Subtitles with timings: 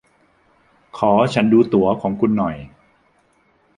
[0.97, 2.55] ขอฉันดูตั๋วของคุณหน่อย